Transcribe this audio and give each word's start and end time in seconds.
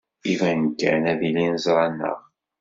Iban 0.31 0.61
kan 0.79 1.03
ad 1.11 1.21
ilin 1.29 1.55
ẓran-aɣ. 1.65 2.19